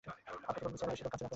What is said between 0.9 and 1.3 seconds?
বেশি লোক কাজে রাখো?